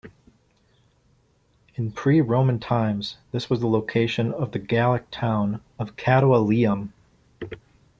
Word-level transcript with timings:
In 1.75 1.91
pre-Roman 1.91 2.57
times, 2.59 3.17
this 3.31 3.51
was 3.51 3.59
the 3.59 3.67
location 3.67 4.33
of 4.33 4.51
the 4.51 4.57
Gallic 4.57 5.11
town 5.11 5.61
of 5.77 5.95
Catualium. 5.95 6.91